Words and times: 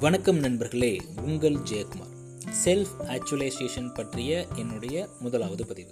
வணக்கம் 0.00 0.38
நண்பர்களே 0.38 1.00
உங்கள் 1.22 1.54
ஜெயக்குமார். 1.54 2.10
செல்ஃப் 2.64 2.90
ஆக்சுவலைசேஷன் 3.06 3.94
பற்றிய 3.94 4.46
என்னுடைய 4.56 5.08
முதலாவது 5.20 5.66
பதிவு. 5.66 5.90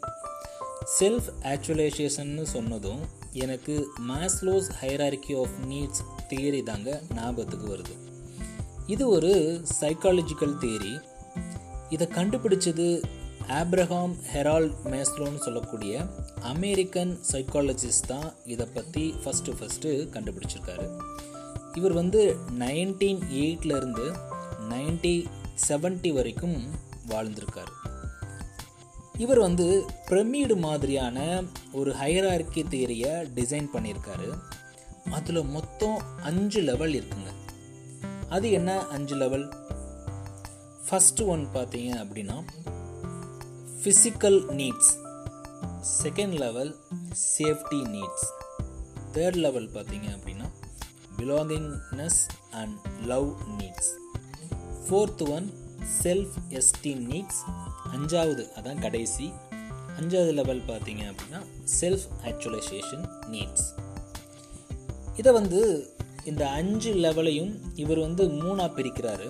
செல்ஃப் 1.01 1.29
ஆக்சுவலைசேஷன்னு 1.43 2.43
சொன்னதும் 2.43 3.01
எனக்கு 3.33 3.89
Maslow's 4.09 4.69
hierarchy 4.81 5.41
of 5.41 5.55
needs 5.67 6.03
theory 6.29 6.63
தாங்க 6.63 7.03
ஞாபகத்துக்கு 7.15 7.77
வருது. 7.77 7.95
இது 8.87 9.09
ஒரு 9.09 9.63
சைக்காலஜிக்கல் 9.81 10.57
தியரி 10.61 11.03
இதை 11.89 12.07
கண்டுபிடிச்சது 12.07 13.03
ஆப்ரஹாம் 13.49 14.15
ஹெரால்ட் 14.35 14.75
மேஸ்லோன்னு 14.85 15.39
சொல்லக்கூடிய 15.39 16.07
அமெரிக்கன் 16.41 17.19
சைக்காலஜிஸ்ட் 17.33 18.07
தான் 18.07 18.33
இதை 18.45 18.67
பற்றி 18.75 19.15
ஃபஸ்ட்டு 19.25 19.55
ஃபஸ்ட்டு 19.61 19.83
கண்டுபிடிச்சிருக்காரு. 19.83 20.89
இவர் 21.75 21.93
வந்து 21.93 22.37
நைன்டீன் 22.59 23.21
எயிட்லேருந்து 23.31 24.17
நைன்டி 24.69 25.27
செவன்ட்டி 25.69 26.13
வரைக்கும் 26.13 26.67
வாழ்ந்திருக்காரு. 27.09 27.73
இவர் 29.19 29.39
வந்து 29.39 29.87
பிரமிடு 30.07 30.57
மாதிரியான 30.57 31.43
ஒரு 31.73 31.93
ஹைரார்கி 31.93 32.63
தியரியை 32.69 33.31
டிசைன் 33.35 33.69
பண்ணியிருக்காரு. 33.75 34.39
அதில் 35.11 35.45
மொத்தம் 35.45 36.03
அஞ்சு 36.23 36.61
லெவல் 36.61 36.93
இருக்குங்க. 36.93 37.33
அது 38.29 38.51
என்ன 38.51 38.87
அஞ்சு 38.87 39.17
லெவல் 39.17 39.53
ஃபஸ்ட்டு 40.91 41.27
ஒன் 41.27 41.49
பார்த்தீங்க 41.55 41.93
அப்படின்னா 42.05 42.45
physical 43.83 44.41
needs 44.51 44.93
second 46.03 46.33
level 46.33 46.77
safety 47.39 47.81
needs 47.87 48.27
third 49.13 49.37
level 49.37 49.71
பார்த்தீங்க 49.71 50.09
அப்படின்னா 50.17 50.44
belongingness 51.19 52.21
and 52.51 52.79
love 53.05 53.29
needs 53.59 53.91
fourth 54.85 55.25
one 55.31 55.47
self 56.03 56.35
esteem 56.49 57.03
needs 57.13 57.41
அஞ்சாவது 57.93 58.45
அதான் 58.59 58.81
கடைசி. 58.81 59.33
அஞ்சாவது 60.01 60.33
லெவல் 60.33 60.61
பார்த்தீங்க 60.61 61.03
அப்படின்னா 61.11 61.41
செல்ஃப் 61.81 62.07
ஆக்சுவலைசேஷன் 62.25 63.05
நீட்ஸ் 63.31 63.67
இதை 65.17 65.33
வந்து 65.33 65.61
இந்த 66.25 66.49
அஞ்சு 66.51 66.95
லெவலையும் 66.95 67.53
இவர் 67.75 67.99
வந்து 67.99 68.25
மூணாக 68.25 68.71
பிரிக்கிறாரு. 68.77 69.29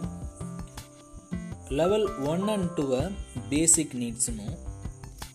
லெவல் 1.69 2.06
ஒன் 2.19 2.48
அண்ட் 2.48 2.78
டூவை 2.78 3.12
பேசிக் 3.48 3.94
நீட்ஸ்னும் 3.94 4.56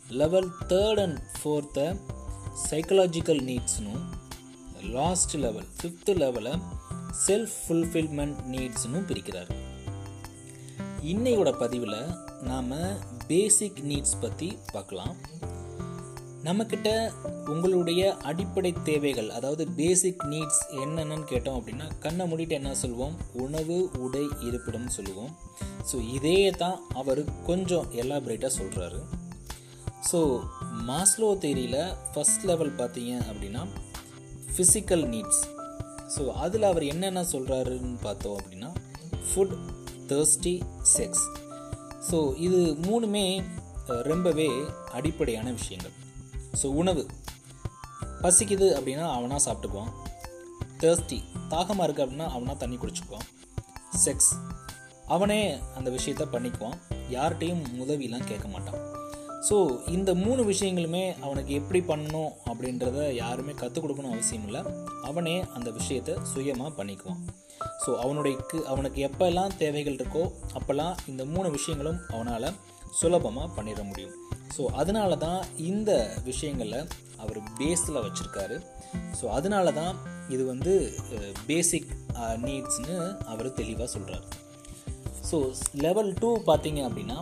லெவல் 0.09 0.50
தேர்ட் 0.67 1.02
அண்ட் 1.02 1.19
ஃபோர்த்தை 1.39 2.00
சைக்கலாஜிக்கல் 2.69 3.41
நீட்ஸ்னும் 3.50 4.03
லாஸ்ட் 4.83 5.35
லெவல் 5.35 5.67
ஃபிஃப்த் 5.77 6.11
லெவலை 6.22 6.53
செல்ஃப் 7.25 7.55
ஃபுல்ஃபில்மெண்ட் 7.63 8.39
நீட்ஸ்னும் 8.53 9.08
பிரிக்கிறார். 9.09 9.49
இன்னையோட 11.13 11.49
பதிவில் 11.58 11.99
நாம் 12.41 12.73
பேசிக் 13.27 13.81
நீட்ஸ் 13.89 14.19
பற்றி 14.22 14.57
பார்க்கலாம். 14.73 15.16
நம்மக்கிட்ட 16.44 16.89
உங்களுடைய 17.53 18.17
அடிப்படை 18.30 18.73
தேவைகள் 18.83 19.30
அதாவது 19.30 19.63
பேசிக் 19.80 20.23
நீட்ஸ் 20.25 20.61
என்னென்னு 20.83 21.25
கேட்டோம் 21.31 21.57
அப்படின்னா 21.59 21.88
கண்ணை 22.00 22.25
மூடிட்டு 22.31 22.57
என்ன 22.59 22.75
சொல்லுவோம் 22.75 23.16
உணவு 23.45 23.77
உடை 24.00 24.25
இருப்பிடம் 24.39 24.89
சொல்லுவோம். 24.97 25.31
ஸோ 25.91 25.97
இதே 26.17 26.52
தான் 26.52 26.80
அவர் 26.94 27.22
கொஞ்சம் 27.45 27.88
எலாபரேட்டாக 28.03 28.57
சொல்கிறாரு 28.59 29.00
ஸோ 30.11 30.19
மாஸ்லோ 30.89 31.38
தேரியில் 31.38 31.81
ஃபஸ்ட் 32.13 32.45
லெவல் 32.45 32.77
பார்த்தீங்க 32.81 33.13
அப்படின்னா 33.30 33.63
ஃபிசிக்கல் 34.60 35.04
நீட்ஸ் 35.08 35.42
ஸோ 36.18 36.34
அதில் 36.34 36.64
அவர் 36.64 36.84
என்னென்ன 36.84 37.22
சொல்கிறாருன்னு 37.22 37.98
பார்த்தோம் 38.02 38.38
அப்படின்னா 38.38 38.70
ஃபுட் 39.30 39.54
தேர்ஸ்டி 40.08 40.62
செக்ஸ் 40.98 41.26
ஸோ 42.12 42.38
இது 42.38 42.75
மூணுமே 42.81 43.44
ரொம்பவே 43.88 44.48
அடிப்படையான 44.92 45.52
விஷயங்கள். 45.52 45.92
ஸோ 46.62 46.66
உணவு. 46.66 47.08
பசிக்குது 48.22 48.68
அப்படின்னா 48.78 49.06
அவனாக 49.12 49.42
சாப்பிட்டுக்குவான். 49.46 49.94
தேர்ஸ்டி 50.80 51.24
தாகமாக 51.48 51.86
இருக்குது 51.88 52.06
அப்படின்னா 52.06 52.28
அவனாக 52.36 52.58
தண்ணி 52.58 52.75
குடிச்சுக்குவான். 52.75 53.28
செக்ஸ் 54.06 54.31
அவனே 55.06 55.58
அந்த 55.78 55.92
விஷயத்த 55.92 56.25
பண்ணிக்குவான். 56.34 56.78
யார்கிட்டையும் 57.09 57.64
உதவிலாம் 57.84 58.28
கேட்க 58.28 58.48
மாட்டான். 58.48 58.88
ஸோ 59.47 59.57
இந்த 59.95 60.11
மூணு 60.23 60.41
விஷயங்களுமே 60.51 61.03
அவனுக்கு 61.25 61.51
எப்படி 61.59 61.79
பண்ணணும் 61.91 62.31
அப்படின்றத 62.50 62.97
யாருமே 63.19 63.53
கற்றுக் 63.61 63.83
கொடுக்கணும் 63.83 64.13
அவசியம் 64.16 64.45
இல்லை. 64.47 64.61
அவனே 65.09 65.35
அந்த 65.57 65.69
விஷயத்தை 65.77 66.16
சுயமாக 66.31 66.72
பண்ணிக்குவான். 66.79 67.22
ஸோ 67.83 67.91
அவனுடைய 68.03 68.35
அவனுக்கு 68.73 69.00
எப்போல்லாம் 69.09 69.55
தேவைகள் 69.61 69.97
இருக்கோ 70.00 70.23
அப்போல்லாம் 70.59 70.95
இந்த 71.11 71.23
மூணு 71.33 71.50
விஷயங்களும் 71.57 72.00
அவனால் 72.13 72.50
சுலபமாக 73.00 73.47
பண்ணிட 73.57 73.81
முடியும். 73.89 74.16
ஸோ 74.55 74.61
அதனால 74.81 75.17
தான் 75.25 75.41
இந்த 75.71 75.91
விஷயங்களை 76.29 76.81
அவர் 77.23 77.39
பேஸில் 77.59 78.03
வச்சுருக்காரு. 78.06 78.57
ஸோ 79.19 79.25
அதனால 79.38 79.71
தான் 79.81 79.94
இது 80.33 80.44
வந்து 80.53 80.73
பேசிக் 81.50 81.89
நீட்ஸ்னு 82.45 82.95
அவர் 83.31 83.57
தெளிவாக 83.59 83.89
சொல்கிறார் 83.95 84.25
ஸோ 85.29 85.38
லெவல் 85.85 86.11
டூ 86.21 86.29
பார்த்தீங்க 86.50 86.81
அப்படின்னா 86.88 87.17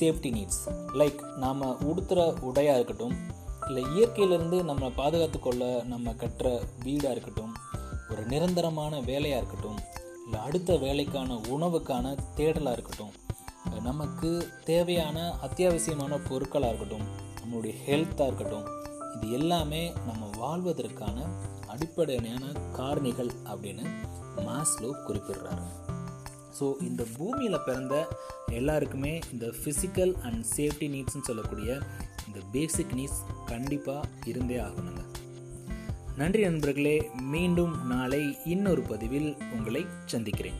சேஃப்டி 0.00 0.30
நீட்ஸ் 0.30 0.62
லைக் 0.92 1.20
நாம் 1.36 1.62
உடுத்துகிற 1.90 2.20
உடையாக 2.40 2.76
இருக்கட்டும் 2.76 3.14
இல்லை 3.66 3.82
இயற்கையிலேருந்து 3.96 4.58
நம்மளை 4.64 4.90
பாதுகாத்து 4.96 5.38
கொள்ள 5.38 5.82
நம்ம 5.84 6.12
கட்டுற 6.12 6.48
வீடாக 6.84 7.10
இருக்கட்டும் 7.10 7.52
ஒரு 8.08 8.22
நிரந்தரமான 8.26 9.00
வேலையாக 9.00 9.38
இருக்கட்டும் 9.38 9.80
இல்லை 10.24 10.40
அடுத்த 10.40 10.76
வேலைக்கான 10.76 11.34
உணவுக்கான 11.48 12.14
தேடலாக 12.36 12.72
இருக்கட்டும் 12.72 13.14
நமக்கு 13.84 14.30
தேவையான 14.64 15.18
அத்தியாவசியமான 15.42 16.18
பொருட்களாக 16.28 16.68
இருக்கட்டும் 16.68 17.06
நம்மளுடைய 17.40 17.74
ஹெல்த்தாக 17.86 18.26
இருக்கட்டும் 18.26 18.66
இது 19.14 19.32
எல்லாமே 19.32 19.92
நம்ம 20.06 20.22
வாழ்வதற்கான 20.38 21.16
அடிப்படையான 21.66 22.44
காரணிகள் 22.78 23.32
அப்படின்னு 23.44 23.86
மாஸ்லோ 24.46 24.90
குறிப்பிடுறாரு. 25.08 25.66
ஸோ 26.58 26.66
இந்த 26.80 27.02
பூமியில் 27.16 27.64
பிறந்த 27.66 27.94
எல்லாருக்குமே 28.50 29.20
இந்த 29.32 29.46
ஃபிசிக்கல் 29.58 30.12
அண்ட் 30.20 30.44
சேஃப்டி 30.56 30.88
நீட்ஸ்னு 30.94 31.28
சொல்லக்கூடிய 31.28 31.80
இந்த 32.26 32.40
பேசிக் 32.52 32.94
நீட்ஸ் 32.94 33.22
கண்டிப்பாக 33.46 34.08
இருந்தே 34.24 34.56
ஆகணுங்க. 34.56 35.02
நன்றி 36.16 36.42
நண்பர்களே 36.42 37.10
மீண்டும் 37.34 37.86
நாளை 37.86 38.36
இன்னொரு 38.44 38.82
பதிவில் 38.82 39.36
உங்களை 39.52 39.86
சந்திக்கிறேன். 40.06 40.58